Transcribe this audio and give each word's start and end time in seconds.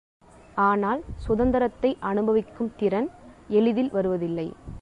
ஆனால் 0.61 1.01
சுதந்தரத்தை 1.17 1.97
அனுபவிக்கும் 2.01 2.73
திறன் 2.77 3.09
எளிதில் 3.49 3.91
வருவதில்லை. 3.91 4.47